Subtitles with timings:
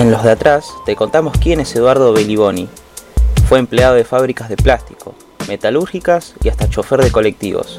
[0.00, 2.70] En los de atrás te contamos quién es Eduardo Beliboni.
[3.46, 5.14] Fue empleado de fábricas de plástico,
[5.46, 7.78] metalúrgicas y hasta chofer de colectivos,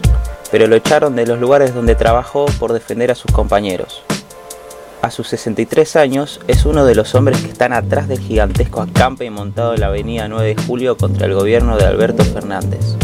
[0.51, 4.03] pero lo echaron de los lugares donde trabajó por defender a sus compañeros.
[5.01, 9.27] A sus 63 años es uno de los hombres que están atrás del gigantesco acampe
[9.31, 12.97] montado en la avenida 9 de Julio contra el gobierno de Alberto Fernández.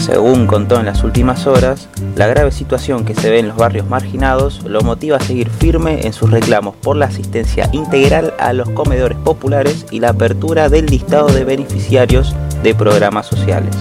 [0.00, 3.88] Según contó en las últimas horas, la grave situación que se ve en los barrios
[3.88, 8.68] marginados lo motiva a seguir firme en sus reclamos por la asistencia integral a los
[8.70, 13.74] comedores populares y la apertura del listado de beneficiarios de programas sociales.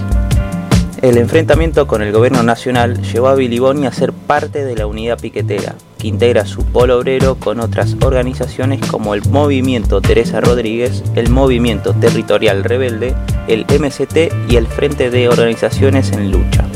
[1.02, 5.20] El enfrentamiento con el gobierno nacional llevó a Biliboni a ser parte de la unidad
[5.20, 11.32] piquetera, que integra su polo obrero con otras organizaciones como el Movimiento Teresa Rodríguez, el
[11.32, 13.16] Movimiento Territorial Rebelde,
[13.48, 16.68] el MCT y el Frente de Organizaciones en Lucha.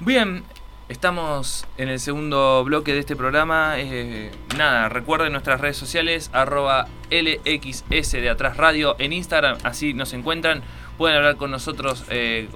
[0.00, 0.42] Bien,
[0.90, 3.74] Estamos en el segundo bloque de este programa.
[3.76, 10.12] Eh, nada, recuerden nuestras redes sociales, arroba LXS de Atrás Radio en Instagram, así nos
[10.14, 10.64] encuentran.
[10.98, 12.48] Pueden hablar con nosotros eh,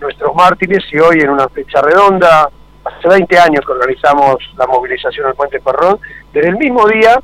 [0.00, 2.48] nuestros mártires y hoy en una fecha redonda,
[2.88, 5.98] hace 20 años que organizamos la movilización al Puente Perrón,
[6.32, 7.20] desde el mismo día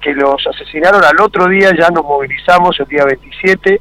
[0.00, 3.80] que los asesinaron, al otro día ya nos movilizamos, el día 27,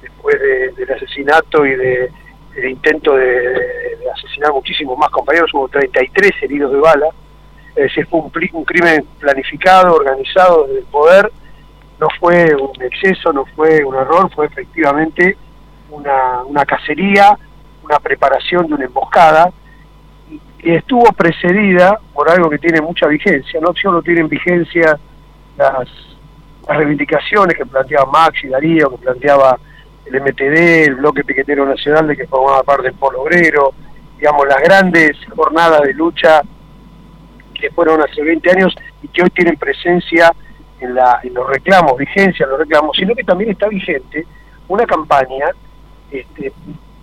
[0.00, 0.36] después
[0.76, 2.10] del asesinato y de,
[2.54, 7.06] del intento de, asesinar muchísimos más compañeros, hubo 33 heridos de bala,
[7.70, 11.32] es decir, fue un, crimen planificado, organizado desde el poder,
[11.98, 15.36] no fue un exceso, no fue un error, fue efectivamente
[15.90, 17.38] una, una cacería,
[17.82, 19.52] una preparación de una emboscada,
[20.62, 24.98] y estuvo precedida por algo que tiene mucha vigencia, no solo tienen vigencia
[25.56, 25.88] las,
[26.68, 29.58] reivindicaciones que planteaba Max y Darío, que planteaba
[30.06, 33.74] el MTD, el Bloque Piquetero Nacional de que formaba parte del Polo Obrero,
[34.16, 36.42] digamos, las grandes jornadas de lucha
[37.52, 40.32] que fueron hace 20 años y que hoy tienen presencia
[40.80, 44.24] en, la, en los reclamos, vigencia en los reclamos, sino que también está vigente
[44.68, 45.50] una campaña,
[46.10, 46.52] este,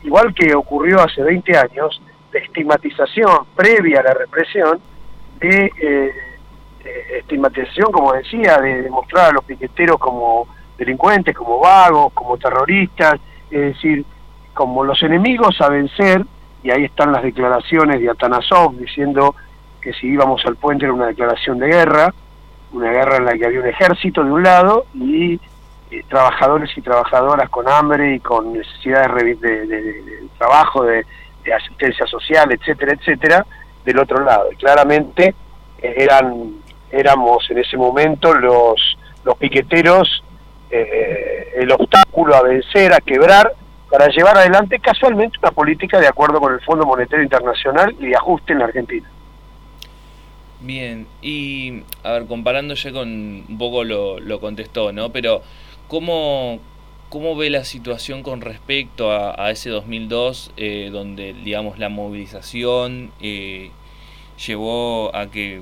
[0.03, 4.79] igual que ocurrió hace 20 años, de estigmatización previa a la represión,
[5.40, 6.12] de, eh,
[7.19, 10.47] estigmatización, como decía, de demostrar a los piqueteros como
[10.78, 13.19] delincuentes, como vagos, como terroristas,
[13.51, 14.06] es decir,
[14.53, 16.25] como los enemigos a vencer,
[16.63, 19.35] y ahí están las declaraciones de Atanasov diciendo
[19.81, 22.13] que si íbamos al puente era una declaración de guerra,
[22.73, 25.39] una guerra en la que había un ejército de un lado y
[25.91, 31.06] eh, trabajadores y trabajadoras con hambre y con necesidades de trabajo, de,
[31.44, 33.45] de asistencia social, etcétera, etcétera,
[33.85, 34.51] del otro lado.
[34.51, 35.35] Y claramente
[35.81, 36.59] eh, eran
[36.91, 40.23] éramos en ese momento los, los piqueteros
[40.72, 43.53] eh, el obstáculo a vencer, a quebrar,
[43.89, 48.16] para llevar adelante casualmente una política de acuerdo con el Fondo Monetario Internacional y de
[48.16, 49.09] ajuste en la Argentina.
[50.61, 55.09] Bien, y a ver, comparando ya con un poco lo, lo contestó, ¿no?
[55.11, 55.41] Pero,
[55.88, 56.59] ¿cómo,
[57.09, 63.72] ¿Cómo ve la situación con respecto a, ese 2002, eh, donde, digamos, la movilización eh,
[64.45, 65.62] llevó a que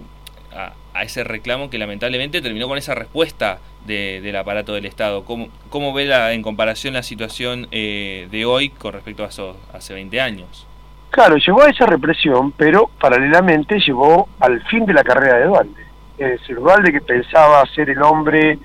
[0.54, 5.24] a, ese reclamo que lamentablemente terminó con esa respuesta del aparato del Estado?
[5.24, 9.56] ¿Cómo, cómo ve la, en comparación la situación eh, de hoy con respecto a eso
[9.74, 10.68] hace 20 años?
[11.12, 15.82] Claro, llevó a esa represión, pero paralelamente llevó al fin de la carrera de Dualde.
[16.18, 18.60] Es decir, Dualde que pensaba ser el hombre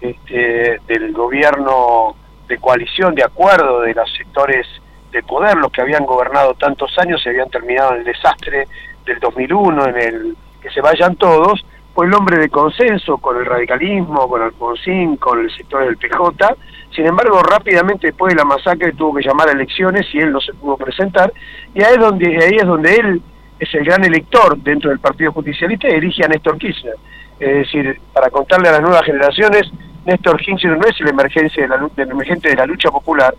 [0.00, 2.16] este, del gobierno
[2.54, 4.66] de coalición, de acuerdo de los sectores
[5.10, 8.66] de poder, los que habían gobernado tantos años y habían terminado en el desastre
[9.04, 11.64] del 2001, en el que se vayan todos,
[11.94, 16.56] fue el hombre de consenso con el radicalismo, con Alfonsín, con el sector del PJ.
[16.90, 20.40] Sin embargo, rápidamente después de la masacre tuvo que llamar a elecciones y él no
[20.40, 21.32] se pudo presentar.
[21.72, 23.22] Y ahí es donde, ahí es donde él
[23.60, 26.94] es el gran elector dentro del Partido Justicialista y elige a Néstor Kirchner.
[27.38, 29.70] Es decir, para contarle a las nuevas generaciones,
[30.04, 33.34] Néstor Kirchner no es el, emergencia de la, emergente de la lucha popular,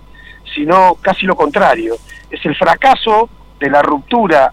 [0.53, 1.95] sino casi lo contrario.
[2.29, 3.29] Es el fracaso
[3.59, 4.51] de la ruptura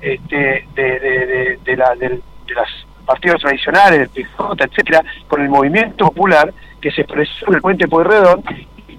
[0.00, 2.20] este, de, de, de, la, de,
[2.54, 2.68] las
[3.06, 7.88] partidos tradicionales, del PJ, etcétera, con el movimiento popular que se expresó en el puente
[7.88, 8.42] Pueyrredón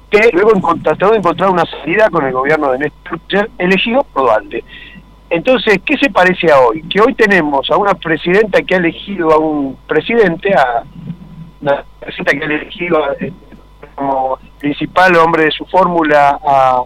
[0.09, 0.51] que luego
[0.83, 4.63] trató de encontrar una salida con el gobierno de Néstor elegido por Duarte.
[5.29, 6.83] Entonces, ¿qué se parece a hoy?
[6.83, 10.83] Que hoy tenemos a una presidenta que ha elegido a un presidente, a
[11.61, 13.33] una presidenta que ha elegido eh,
[13.95, 16.83] como principal hombre de su fórmula a,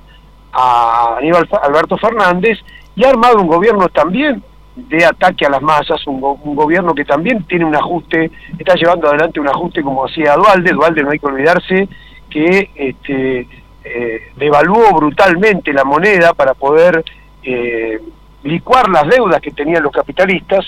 [0.54, 2.60] a Aníbal Alberto Fernández
[2.96, 4.44] y ha armado un gobierno también
[4.88, 9.40] de ataque a las masas, un, gobierno que también tiene un ajuste, está llevando adelante
[9.40, 11.90] un ajuste como hacía Dualde, Dualde no hay que olvidarse
[12.30, 13.48] que este,
[13.84, 17.04] eh, devaluó brutalmente la moneda para poder
[17.44, 18.00] eh,
[18.44, 20.66] licuar las deudas que tenían los capitalistas,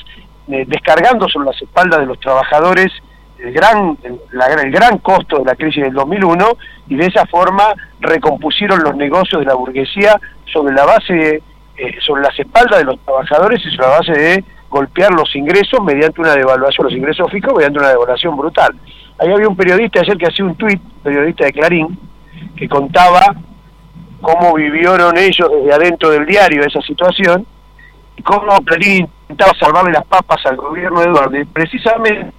[0.49, 2.91] eh, descargando sobre las espaldas de los trabajadores
[3.41, 6.57] el gran, el gran costo de la crisis del 2001
[6.89, 7.63] y de esa forma
[7.99, 10.19] recompusieron los negocios de la burguesía
[10.51, 11.41] sobre la base,
[11.77, 15.83] eh, sobre las espaldas de los trabajadores y sobre la base de golpear los ingresos
[15.83, 18.73] mediante una devaluación, los ingresos fijos mediante una devaluación brutal.
[19.19, 21.99] Ahí había un periodista ayer que hacía un tuit, periodista de Clarín,
[22.55, 23.35] que contaba
[24.21, 27.45] cómo vivieron ellos desde adentro del diario esa situación
[28.23, 32.31] cómo Clarín intentaba salvarle las papas al gobierno de Eduardo, y precisamente...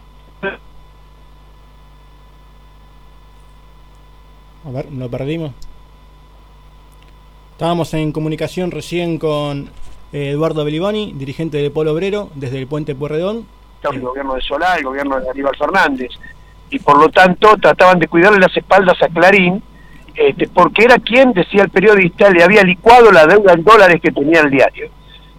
[4.65, 5.53] A ver, lo perdimos.
[7.53, 9.71] Estábamos en comunicación recién con
[10.13, 13.47] eh, Eduardo Beliboni, dirigente del Polo Obrero, desde el Puente Puerredón.
[13.91, 16.11] El gobierno de Solá, el gobierno de Aníbal Fernández,
[16.71, 19.63] y por lo tanto trataban de cuidarle las espaldas a Clarín,
[20.15, 24.13] este, porque era quien, decía el periodista, le había licuado la deuda en dólares que
[24.13, 24.91] tenía el diario.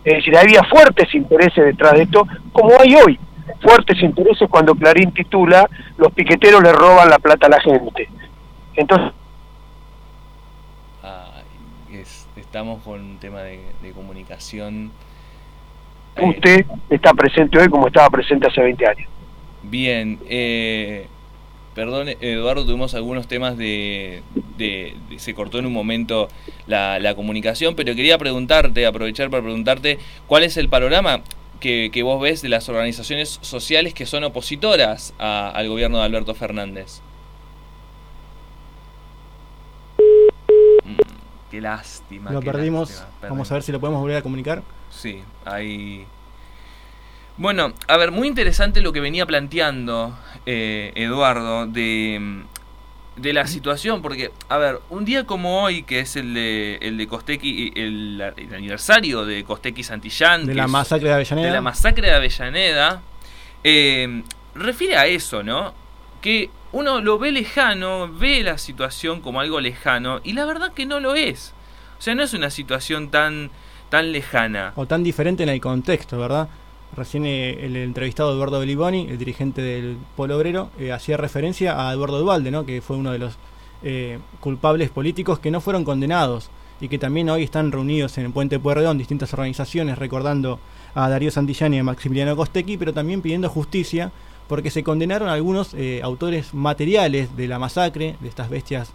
[0.03, 3.19] Es decir, había fuertes intereses detrás de esto, como hay hoy.
[3.61, 8.09] Fuertes intereses cuando Clarín titula Los piqueteros le roban la plata a la gente.
[8.75, 9.11] Entonces...
[12.35, 13.61] estamos con un tema de,
[13.93, 14.91] comunicación.
[16.21, 19.09] Usted está presente hoy como estaba presente hace 20 años.
[19.63, 21.07] Bien, eh,
[21.73, 24.21] Perdón, Eduardo, tuvimos algunos temas de,
[25.17, 26.27] se cortó en un momento
[26.67, 29.97] la, comunicación, pero quería preguntarte, aprovechar para preguntarte,
[30.27, 31.21] ¿cuál es el panorama
[31.59, 37.01] que, vos ves de las organizaciones sociales que son opositoras al gobierno de Alberto Fernández?
[41.53, 42.31] Qué lástima.
[42.31, 43.03] Lo perdimos.
[43.21, 44.63] Vamos a ver si lo podemos volver a comunicar.
[44.89, 46.03] Sí, ahí.
[47.37, 50.17] Bueno, a ver, muy interesante lo que venía planteando
[50.47, 52.41] eh, Eduardo de,
[53.17, 56.97] de, la situación, porque, a ver, un día como hoy, que es el de, el
[56.97, 58.19] de Costequi, el,
[58.51, 63.01] aniversario de Costequi Santillán, de la masacre de Avellaneda, de la masacre de Avellaneda,
[63.63, 64.23] eh,
[64.55, 65.82] refiere a eso, ¿no?
[66.23, 70.87] Que uno lo ve lejano, ve la situación como algo lejano, y la verdad que
[70.87, 71.53] no lo es.
[71.99, 73.51] O sea, no es una situación tan,
[73.89, 74.73] tan lejana.
[74.75, 76.49] O tan diferente en el contexto, ¿verdad?
[76.95, 81.93] Recién eh, el entrevistado Eduardo Beliboni, el dirigente del Polo Obrero, eh, hacía referencia a
[81.93, 82.65] Eduardo Duvalde, ¿no?
[82.65, 83.37] que fue uno de los
[83.83, 86.49] eh, culpables políticos que no fueron condenados
[86.79, 90.59] y que también hoy están reunidos en el Puente Pueyrredón distintas organizaciones recordando
[90.93, 94.11] a Darío Santillán y a Maximiliano Costequi, pero también pidiendo justicia
[94.47, 98.93] porque se condenaron algunos autores materiales de la masacre, de estas bestias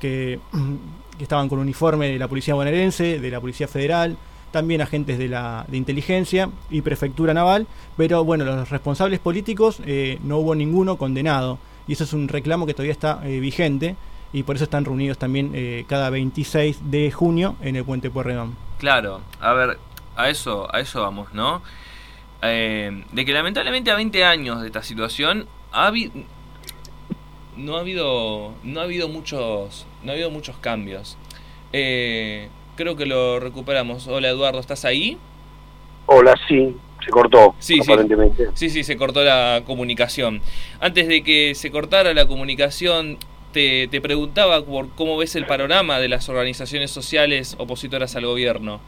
[0.00, 0.40] que,
[1.18, 4.16] que estaban con uniforme de la policía bonaerense, de la policía federal,
[4.50, 10.18] también agentes de la de inteligencia y prefectura naval, pero bueno, los responsables políticos eh,
[10.22, 13.96] no hubo ninguno condenado y eso es un reclamo que todavía está eh, vigente
[14.32, 18.56] y por eso están reunidos también eh, cada 26 de junio en el puente Puerredón.
[18.78, 19.78] Claro, a ver,
[20.16, 21.62] a eso, a eso vamos, ¿no?
[22.42, 25.92] De que lamentablemente a 20 años de esta situación ha
[27.56, 31.18] no ha habido no ha habido muchos no ha habido muchos cambios
[31.72, 34.06] eh, creo que lo recuperamos.
[34.08, 35.18] Hola Eduardo, ¿estás ahí?
[36.06, 38.48] Hola, sí, se cortó, sí, aparentemente.
[38.54, 38.70] Sí.
[38.70, 40.40] sí, se cortó la comunicación.
[40.80, 43.18] Antes de que se cortara la comunicación,
[43.52, 48.80] te, te preguntaba por cómo ves el panorama de las organizaciones sociales opositoras al gobierno.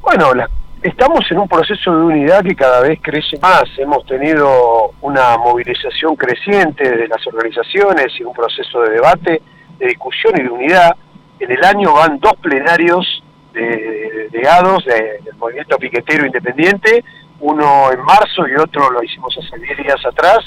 [0.00, 0.32] Bueno,
[0.82, 3.64] estamos en un proceso de unidad que cada vez crece más.
[3.78, 9.42] Hemos tenido una movilización creciente de las organizaciones y un proceso de debate,
[9.78, 10.96] de discusión y de unidad
[11.38, 13.22] en el año van dos plenarios
[13.52, 17.02] de, de, del movimiento piquetero independiente
[17.40, 20.38] uno en marzo y otro lo hicimos hace 10 días atrás,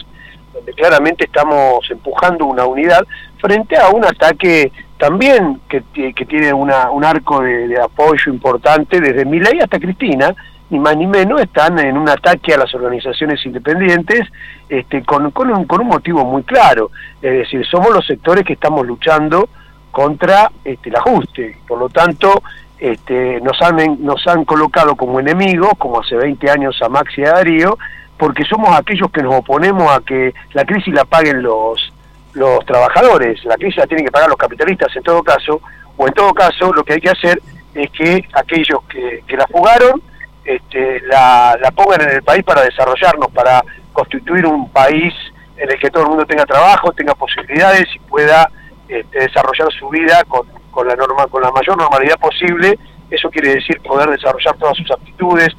[0.54, 3.04] donde claramente estamos empujando una unidad
[3.40, 4.72] frente a un ataque
[5.04, 5.84] también que,
[6.14, 10.34] que tiene una, un arco de, apoyo importante desde Milei hasta Cristina,
[10.70, 14.22] ni más ni menos, están en un ataque a las organizaciones independientes
[14.70, 15.32] este, con, un,
[15.66, 16.90] con un motivo muy claro,
[17.22, 19.50] es decir, somos los sectores que estamos luchando
[19.92, 22.42] contra este, el ajuste, por lo tanto
[22.80, 27.26] este, nos, han, nos han colocado como enemigos, como hace 20 años a Maxi y
[27.26, 27.78] a Darío,
[28.18, 31.92] porque somos aquellos que nos oponemos a que la crisis la paguen los,
[32.34, 35.62] los trabajadores, la crisis la tienen que pagar los capitalistas en todo caso,
[35.98, 37.42] o en todo caso lo que hay que hacer
[37.74, 40.02] es que aquellos que, que la jugaron
[40.46, 43.64] este, la, pongan en el país para desarrollarnos, para
[43.94, 45.14] constituir un país
[45.58, 48.50] en el que todo el mundo tenga trabajo, tenga posibilidades y pueda
[48.88, 52.78] este, desarrollar su vida con, con, la norma, con la mayor normalidad posible.
[53.10, 55.50] Eso quiere decir poder desarrollar todas sus aptitudes,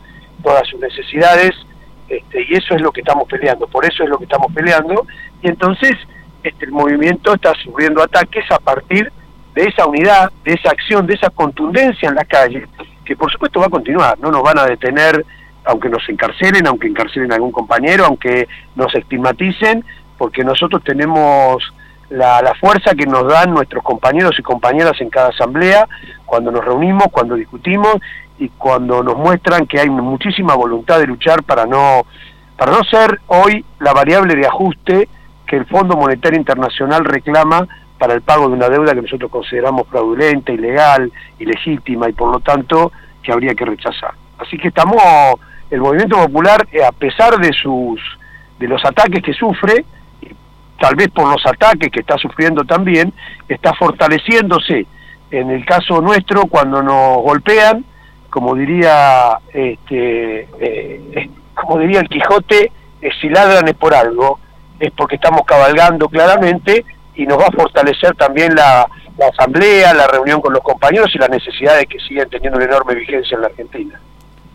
[0.42, 1.52] todas sus necesidades,
[2.08, 5.06] este, y eso es lo que estamos peleando, por eso es lo que estamos peleando,
[5.40, 5.92] y entonces
[6.44, 9.10] este, el movimiento está sufriendo ataques a partir
[9.54, 12.66] de esa unidad, de esa acción, de esa contundencia en la calle,
[13.04, 15.24] que por supuesto va a continuar, no nos van a detener
[15.64, 18.46] aunque nos encarcelen, aunque encarcelen a algún compañero, aunque
[18.76, 19.82] nos estigmaticen,
[20.18, 21.72] porque nosotros tenemos
[22.10, 25.88] la, la, fuerza que nos dan nuestros compañeros y compañeras en cada asamblea,
[26.26, 27.96] cuando nos reunimos, cuando discutimos
[28.38, 32.04] y cuando nos muestran que hay muchísima voluntad de luchar para no,
[32.58, 35.08] para no ser hoy la variable de ajuste
[35.46, 37.66] que el Fondo Monetario Internacional reclama
[37.98, 42.40] para el pago de una deuda que nosotros consideramos fraudulenta, ilegal, ilegítima y por lo
[42.40, 44.12] tanto que habría que rechazar.
[44.38, 44.96] Así que estamos,
[45.70, 48.00] el movimiento popular, eh, a pesar de sus
[48.58, 49.84] de los ataques que sufre,
[50.78, 53.12] tal vez por los ataques que está sufriendo también,
[53.48, 54.86] está fortaleciéndose.
[55.30, 57.84] En el caso nuestro, cuando nos golpean,
[58.30, 62.70] como diría este, eh, como diría el Quijote,
[63.00, 64.40] eh, si ladran es por algo,
[64.86, 68.86] es porque estamos cabalgando claramente y nos va a fortalecer también la,
[69.18, 72.94] la asamblea, la reunión con los compañeros y las necesidades que siguen teniendo una enorme
[72.94, 74.00] vigencia en la Argentina.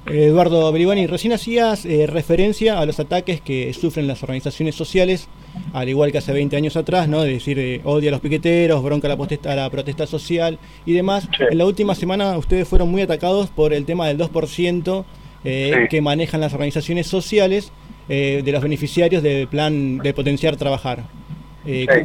[0.05, 5.29] Eduardo Bribani, recién hacías eh, referencia a los ataques que sufren las organizaciones sociales,
[5.71, 7.21] al igual que hace 20 años atrás, ¿no?
[7.21, 10.57] De decir, eh, odia a los piqueteros, bronca a la, protesta, a la protesta social
[10.85, 11.29] y demás.
[11.51, 15.05] En la última semana ustedes fueron muy atacados por el tema del 2%
[15.43, 17.71] eh, que manejan las organizaciones sociales
[18.09, 21.03] de los beneficiarios del plan de potenciar trabajar.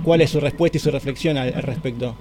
[0.02, 2.14] ¿Cuál es su respuesta y su reflexión al, al respecto?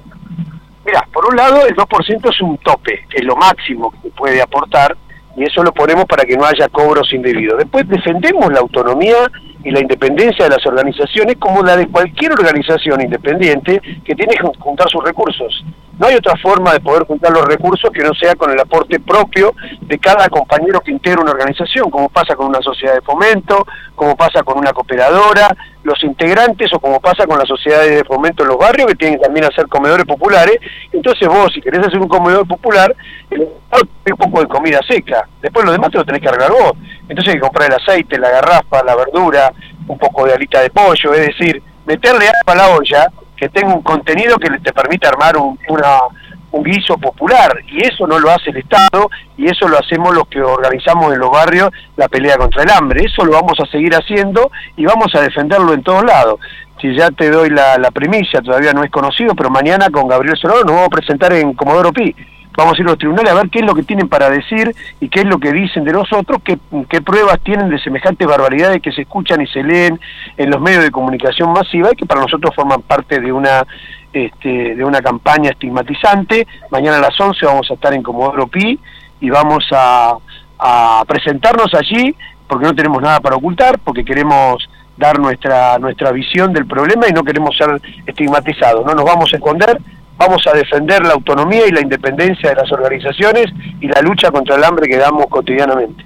[0.85, 4.95] Mira, por un lado el 2% es un tope, es lo máximo que puede aportar
[5.35, 7.57] y eso lo ponemos para que no haya cobros indebidos.
[7.57, 9.29] Después defendemos la autonomía
[9.63, 14.43] y la independencia de las organizaciones como la de cualquier organización independiente que tiene que
[14.59, 15.63] juntar sus recursos.
[16.00, 19.00] No hay otra forma de poder juntar los recursos que no sea con el aporte
[19.00, 23.65] propio de cada compañero que integra una organización, como pasa con una sociedad de fomento,
[23.95, 28.41] como pasa con una cooperadora, los integrantes o como pasa con las sociedades de fomento
[28.41, 30.57] en los barrios que tienen también hacer comedores populares.
[30.91, 32.95] Entonces vos, si querés hacer un comedor popular,
[33.29, 36.73] un poco de comida seca, después lo demás te lo tenés que arreglar vos.
[37.07, 39.53] Entonces hay que comprar el aceite, la garrafa, la verdura,
[39.88, 43.07] un poco de alita de pollo, es decir, meterle agua a la olla
[43.43, 45.97] que tenga un contenido que te permita armar un, una,
[46.51, 50.29] un guiso popular y eso no lo hace el Estado y eso lo hacemos los
[50.29, 53.03] que organizamos en los barrios la pelea contra el hambre.
[53.03, 56.39] Eso lo vamos a seguir haciendo y vamos a defenderlo en todos lados.
[56.79, 60.38] Si ya te doy la, la primicia, todavía no es conocido, pero mañana con Gabriel
[60.38, 62.15] Solano nos vamos a presentar en Comodoro Pi
[62.55, 64.74] vamos a ir a los tribunales a ver qué es lo que tienen para decir
[65.00, 66.57] y qué es lo que dicen de nosotros, qué,
[67.01, 70.00] pruebas tienen de semejantes barbaridades que se escuchan y se leen
[70.38, 73.65] en los medios de comunicación masiva y que para nosotros forman parte de una
[74.13, 76.48] este, de una campaña estigmatizante.
[76.69, 78.79] Mañana a las 11 vamos a estar en Comodoro Pi
[79.19, 80.15] y vamos a,
[80.60, 82.15] a presentarnos allí
[82.48, 87.13] porque no tenemos nada para ocultar, porque queremos dar nuestra nuestra visión del problema y
[87.13, 89.79] no queremos ser estigmatizados, no nos vamos a esconder,
[90.17, 93.48] vamos a defender la autonomía y la independencia de las organizaciones
[93.79, 96.05] y la lucha contra el hambre que damos cotidianamente.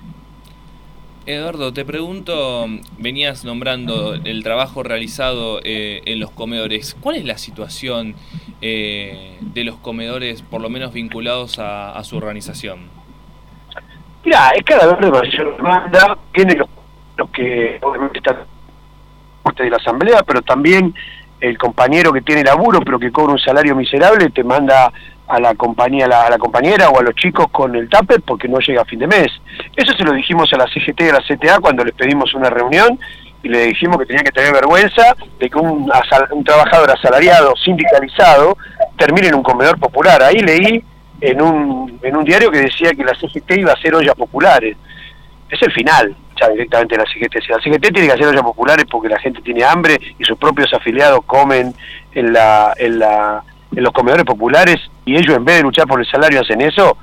[1.26, 6.96] Eduardo, te pregunto, venías nombrando el trabajo realizado eh, en los comedores.
[7.02, 8.16] ¿Cuál es la situación
[8.62, 12.90] eh, de los comedores, por lo menos vinculados a, su organización?
[14.24, 16.70] Mira, es cada vez mayor demanda, tiene los,
[17.18, 18.38] los que obviamente están
[19.56, 20.94] de la asamblea, pero también
[21.40, 24.92] el compañero que tiene laburo pero que cobra un salario miserable te manda
[25.28, 28.60] a la compañía a la, compañera o a los chicos con el tupper porque no
[28.60, 29.28] llega a fin de mes.
[29.76, 32.50] Eso se lo dijimos a la CGT y a la CTA cuando les pedimos una
[32.50, 32.98] reunión
[33.44, 35.92] y le dijimos que tenía que tener vergüenza de que un,
[36.32, 38.58] un trabajador asalariado, sindicalizado,
[38.98, 40.24] termine en un comedor popular.
[40.24, 40.84] Ahí leí
[41.22, 44.78] en un, en un diario que decía que la CGT iba a hacer ollas populares.
[45.50, 46.16] Es el final,
[46.50, 47.36] directamente la CGT.
[47.50, 50.72] La CGT tiene que hacer ollas populares porque la gente tiene hambre y sus propios
[50.74, 51.74] afiliados comen
[52.14, 53.44] en, la, en, la,
[53.76, 56.98] en los comedores populares y ellos en vez de luchar por el salario hacen eso,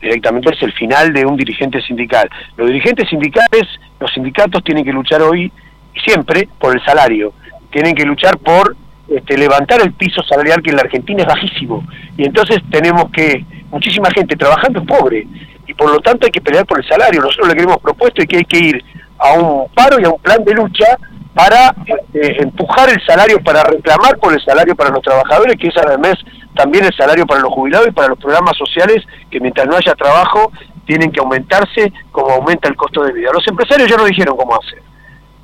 [0.00, 2.28] directamente es el final de un dirigente sindical.
[2.56, 3.68] Los dirigentes sindicales,
[4.00, 5.52] los sindicatos tienen que luchar hoy
[5.94, 7.32] y siempre por el salario,
[7.70, 8.76] tienen que luchar por
[9.08, 11.84] este, levantar el piso salarial que en la Argentina es bajísimo.
[12.16, 15.26] Y entonces tenemos que, muchísima gente trabajando es pobre,
[15.72, 17.22] y por lo tanto hay que pelear por el salario.
[17.22, 18.84] Nosotros le hemos propuesto y que hay que ir
[19.18, 20.98] a un paro y a un plan de lucha
[21.34, 25.76] para este, empujar el salario, para reclamar por el salario para los trabajadores, que es
[25.78, 26.14] además
[26.54, 29.94] también el salario para los jubilados y para los programas sociales, que mientras no haya
[29.94, 30.52] trabajo
[30.84, 33.30] tienen que aumentarse como aumenta el costo de vida.
[33.32, 34.82] Los empresarios ya no dijeron cómo hacer.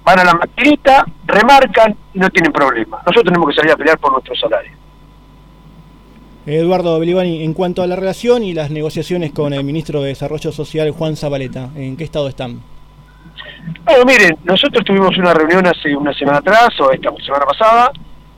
[0.05, 2.99] Van a la maquinita, remarcan y no tienen problema.
[2.99, 4.73] Nosotros tenemos que salir a pelear por nuestro salario.
[6.57, 10.51] Eduardo Belivani, en cuanto a la relación y las negociaciones con el ministro de Desarrollo
[10.51, 12.63] Social, Juan Zabaleta, ¿en qué estado están?
[13.85, 17.93] Bueno, miren, nosotros tuvimos una reunión hace una semana atrás, o esta semana pasada,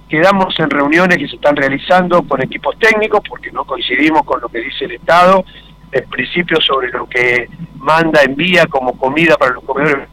[0.08, 4.48] quedamos en reuniones que se están realizando con equipos técnicos, porque no coincidimos con lo
[4.48, 5.44] que dice el Estado,
[5.92, 10.08] en principio sobre lo que manda, envía como comida para los comedores.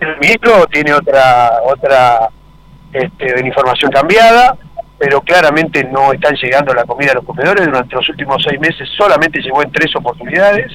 [0.00, 2.30] el ministro tiene otra otra
[2.92, 4.56] este, información cambiada,
[4.98, 7.66] pero claramente no están llegando la comida a los comedores.
[7.66, 10.72] Durante los últimos seis meses solamente llegó en tres oportunidades.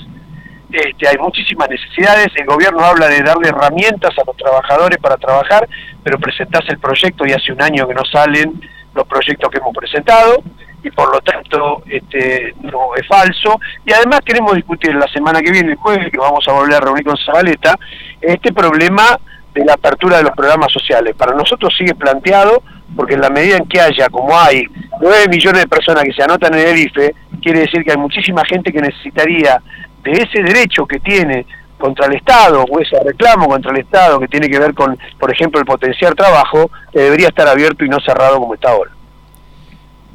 [0.72, 2.28] Este, hay muchísimas necesidades.
[2.36, 5.68] El gobierno habla de darle herramientas a los trabajadores para trabajar,
[6.04, 8.60] pero presentás el proyecto y hace un año que no salen
[8.94, 10.44] los proyectos que hemos presentado
[10.84, 13.60] y por lo tanto este, no es falso.
[13.86, 16.80] Y además queremos discutir la semana que viene, el jueves, que vamos a volver a
[16.80, 17.76] reunir con Zabaleta,
[18.22, 19.20] este problema
[19.58, 21.16] de la apertura de los programas sociales.
[21.16, 22.62] Para nosotros sigue planteado,
[22.96, 24.64] porque en la medida en que haya, como hay,
[25.02, 28.44] 9 millones de personas que se anotan en el IFE, quiere decir que hay muchísima
[28.46, 29.62] gente que necesitaría
[30.04, 31.46] de ese derecho que tiene
[31.78, 35.32] contra el Estado o ese reclamo contra el Estado que tiene que ver con, por
[35.32, 38.92] ejemplo, el potenciar trabajo, que debería estar abierto y no cerrado como está ahora.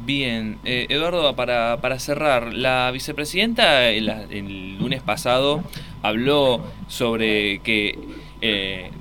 [0.05, 5.63] Bien, eh, Eduardo, para, para cerrar, la vicepresidenta el, el, lunes pasado
[6.01, 7.97] habló sobre que
[8.41, 8.91] eh,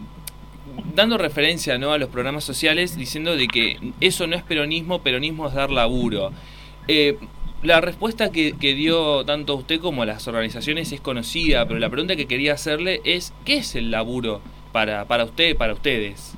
[0.94, 1.92] dando referencia ¿no?
[1.92, 6.33] a los programas sociales, diciendo de que eso no es peronismo, peronismo es dar laburo.
[6.88, 7.18] Eh,
[7.62, 12.26] la respuesta que, dio tanto usted como las organizaciones es conocida, pero la pregunta que
[12.26, 14.40] quería hacerle es, ¿qué es el laburo
[14.72, 16.35] para, para usted para ustedes?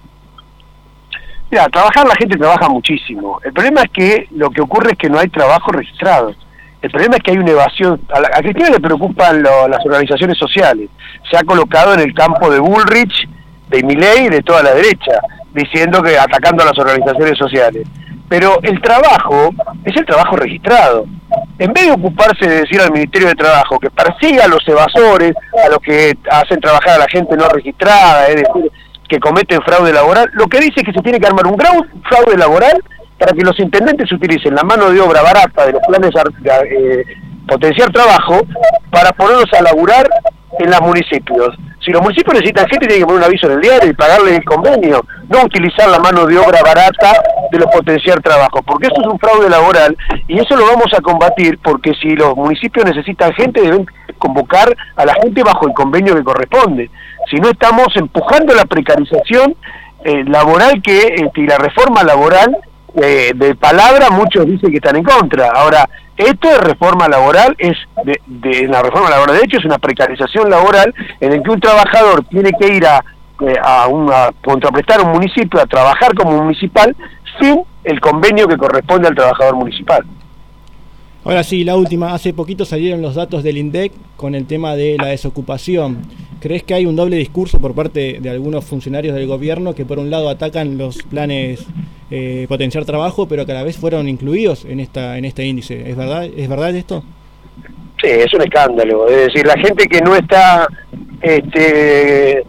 [1.51, 3.41] Mira, trabajar la gente trabaja muchísimo.
[3.45, 6.35] El problema es que lo que ocurre es que no hay trabajo registrado.
[6.83, 8.01] El problema es que hay una evasión.
[8.13, 10.91] A, Cristina le preocupan las organizaciones sociales.
[11.31, 13.27] Se ha colocado en el campo de Bullrich
[13.69, 15.21] de Miley y de toda la derecha,
[15.53, 17.87] diciendo que atacando a las organizaciones sociales.
[18.29, 19.51] Pero el trabajo
[19.85, 21.05] es el trabajo registrado.
[21.59, 25.35] En vez de ocuparse de decir al Ministerio de Trabajo que persiga a los evasores,
[25.65, 28.71] a los que hacen trabajar a la gente no registrada, es decir,
[29.09, 31.75] que cometen fraude laboral, lo que dice es que se tiene que armar un gran
[32.09, 32.83] fraude laboral
[33.19, 37.05] para que los intendentes utilicen la mano de obra barata de los planes eh,
[37.47, 38.41] potenciar trabajo
[38.91, 40.09] para ponerlos a laburar
[40.59, 41.55] en los municipios.
[41.85, 44.37] Si los municipios necesitan gente, tienen que poner un aviso en el diario y pagarle
[44.37, 49.01] el convenio, no utilizar la mano de obra barata de los potenciar trabajo, porque eso
[49.03, 53.35] es un fraude laboral y eso lo vamos a combatir porque si los municipios necesitan
[53.35, 53.87] gente, deben
[54.19, 56.91] convocar a la gente bajo el convenio que corresponde.
[57.31, 59.55] Si no, estamos empujando la precarización
[60.05, 62.57] eh, laboral que este, y la reforma laboral
[62.97, 65.49] eh, de palabra muchos dicen que están en contra.
[65.49, 67.77] Ahora, esto de reforma laboral es,
[68.27, 72.25] de, la reforma laboral, de hecho, es una precarización laboral en el que un trabajador
[72.27, 73.05] tiene que ir a,
[73.41, 76.95] eh, a, a contraprestar un municipio, a trabajar como municipal,
[77.41, 80.05] sin el convenio que corresponde al trabajador municipal.
[81.25, 82.13] Ahora sí, la última.
[82.13, 86.03] Hace poquito salieron los datos del INDEC con el tema de la desocupación.
[86.41, 89.99] ¿Crees que hay un doble discurso por parte de algunos funcionarios del gobierno que por
[89.99, 91.67] un lado atacan los planes
[92.11, 95.89] eh, potenciar trabajo, pero que a la vez fueron incluidos en esta en este índice?
[95.89, 97.03] ¿Es verdad, ¿Es verdad esto?
[98.03, 99.09] Sí, es un escándalo.
[99.09, 100.69] Es decir, la gente que no está,
[101.23, 102.45] este,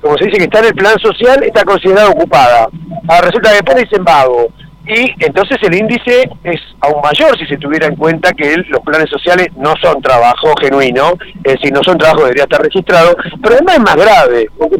[0.00, 2.68] como se dice, que está en el plan social, está considerada ocupada.
[3.08, 4.52] Ahora resulta que después dicen vago
[4.86, 9.10] y entonces el índice es aún mayor si se tuviera en cuenta que los planes
[9.10, 11.12] sociales no son trabajo genuino,
[11.44, 14.78] es decir, no son trabajo debería estar registrado, pero además es más grave, porque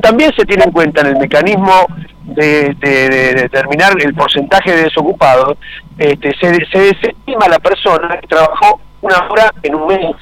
[0.00, 1.86] también se tiene en cuenta en el mecanismo
[2.24, 2.74] de,
[3.34, 5.56] determinar el porcentaje de desocupados,
[5.98, 10.16] este, se, se desestima la persona que trabajó una hora en un mes.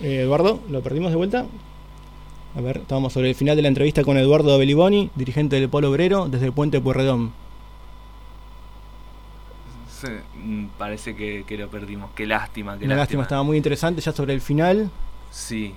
[0.00, 1.44] Eh, Eduardo, ¿lo perdimos de vuelta?
[2.54, 5.90] A ver, estamos sobre el final de la entrevista con Eduardo Beliboni, dirigente del Polo
[5.90, 7.32] Obrero, desde el Puente Puerredón.
[10.34, 12.10] Mm, parece que, lo perdimos.
[12.14, 12.72] Qué lástima.
[12.72, 12.96] Qué lástima.
[12.96, 14.90] lástima, estaba muy interesante ya sobre el final.
[15.30, 15.74] Sí.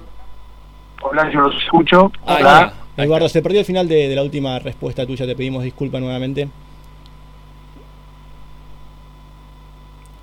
[1.01, 2.11] Hola, yo los escucho.
[2.25, 2.73] Hola.
[2.97, 6.49] Eduardo, se perdió el final de, de la última respuesta tuya, te pedimos disculpa nuevamente.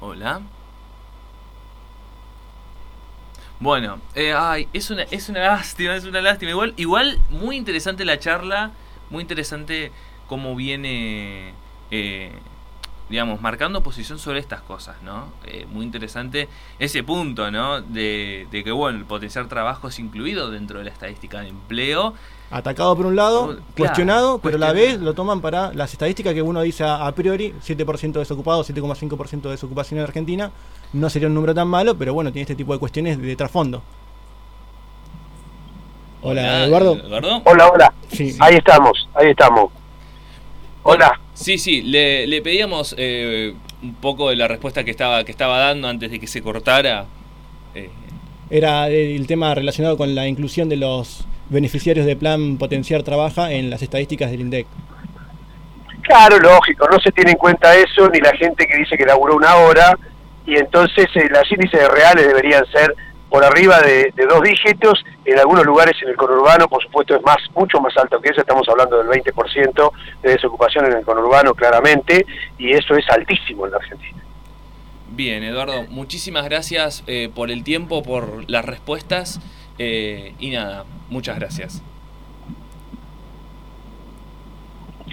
[0.00, 0.40] Hola.
[3.62, 6.50] Bueno, eh, ay, es una, es una lástima, es una lástima.
[6.50, 8.72] Igual, igual, muy interesante la charla,
[9.08, 9.92] muy interesante
[10.26, 11.54] cómo viene,
[11.92, 12.32] eh,
[13.08, 15.32] digamos, marcando posición sobre estas cosas, ¿no?
[15.44, 16.48] Eh, muy interesante
[16.80, 17.80] ese punto, ¿no?
[17.80, 22.14] De, de que, bueno, el potenciar trabajo es incluido dentro de la estadística de empleo
[22.52, 26.42] atacado por un lado, cuestionado, pero a la vez lo toman para las estadísticas que
[26.42, 30.52] uno dice a, priori, 7% desocupados, 7,5% de desocupación en Argentina,
[30.92, 33.82] no sería un número tan malo, pero bueno, tiene este tipo de cuestiones de, trasfondo.
[36.20, 36.92] Hola, Eduardo.
[37.44, 37.94] Hola, hola.
[38.40, 39.72] Ahí estamos, ahí estamos.
[40.82, 41.18] Hola.
[41.34, 45.88] Sí, sí, le, pedíamos eh, un poco de la respuesta que estaba, que estaba dando
[45.88, 47.06] antes de que se cortara.
[47.74, 47.90] Eh.
[48.50, 53.70] Era el tema relacionado con la inclusión de los beneficiarios de plan Potenciar Trabaja en
[53.70, 54.66] las estadísticas del INDEC.
[56.02, 59.36] Claro, lógico, no se tiene en cuenta eso, ni la gente que dice que laburó
[59.36, 59.96] una hora,
[60.44, 62.94] y entonces eh, las índices reales deberían ser
[63.30, 67.38] por arriba de, dos dígitos, en algunos lugares en el conurbano, por supuesto, es más
[67.54, 72.26] mucho más alto que eso, estamos hablando del 20% de desocupación en el conurbano, claramente,
[72.58, 74.22] y eso es altísimo en la Argentina.
[75.14, 79.40] Bien, Eduardo, muchísimas gracias eh, por el tiempo, por las respuestas.
[79.84, 81.82] Eh, y nada, muchas gracias.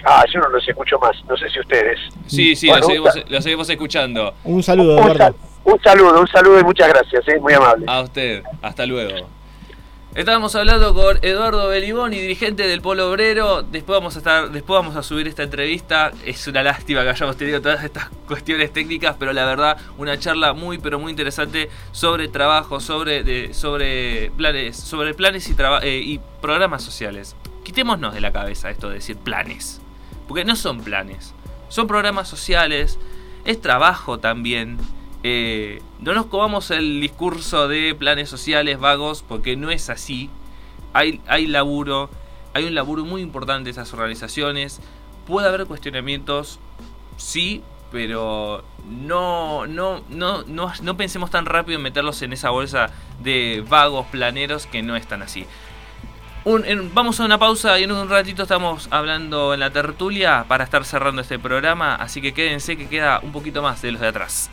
[0.04, 1.98] Ah, yo no los escucho más, no sé si ustedes.
[2.26, 4.32] Sí, sí, lo, seguimos, escuchando.
[4.44, 5.34] Un saludo, Eduardo.
[5.64, 7.40] Un, saludo, un saludo y muchas gracias, ¿eh?
[7.40, 7.84] muy amable.
[7.88, 9.26] A usted, hasta luego.
[10.12, 13.62] Estábamos hablando con Eduardo Beliboni, dirigente del Polo Obrero.
[13.62, 16.10] Después vamos a estar, después vamos a subir esta entrevista.
[16.24, 20.52] Es una lástima que hayamos tenido todas estas cuestiones técnicas, pero la verdad, una charla
[20.52, 26.82] muy pero muy interesante sobre trabajo, sobre, sobre planes, sobre planes y, eh, y programas
[26.82, 27.36] sociales.
[27.62, 29.80] Quitémonos de la cabeza esto de decir planes.
[30.26, 31.34] Porque no son planes.
[31.68, 32.98] Son programas sociales.
[33.44, 34.76] Es trabajo también
[35.22, 40.30] eh, no nos comamos el discurso de planes sociales vagos, porque no es así.
[40.92, 42.10] Hay, hay laburo,
[42.54, 44.80] hay un laburo muy importante de esas organizaciones.
[45.26, 46.58] Puede haber cuestionamientos,
[47.16, 52.90] sí, pero no, no, no, no, no pensemos tan rápido en meterlos en esa bolsa
[53.22, 55.46] de vagos planeros que no están así.
[56.94, 60.84] vamos a una pausa y en un ratito estamos hablando en la tertulia para estar
[60.84, 64.50] cerrando este programa, así que quédense que queda un poquito más de los de atrás.